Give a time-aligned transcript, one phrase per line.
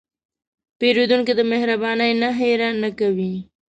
[0.79, 3.33] پیرودونکی د مهربانۍ نه هېره نه کوي.